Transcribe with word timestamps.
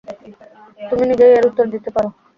তুমি 0.81 1.03
নিজেই 1.05 1.31
এর 1.37 1.47
উত্তর 1.49 1.65
দিতে 1.73 1.89
পারো। 1.95 2.09